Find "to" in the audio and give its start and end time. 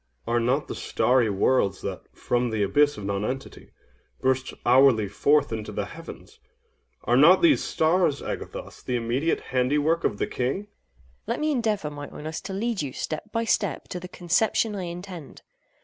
12.45-12.53, 13.89-13.99